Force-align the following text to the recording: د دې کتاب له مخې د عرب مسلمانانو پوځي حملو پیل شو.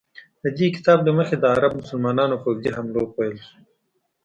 د 0.41 0.43
دې 0.57 0.67
کتاب 0.75 0.99
له 1.07 1.11
مخې 1.17 1.35
د 1.39 1.43
عرب 1.53 1.71
مسلمانانو 1.81 2.41
پوځي 2.43 2.69
حملو 2.75 3.03
پیل 3.15 3.35
شو. 3.45 3.55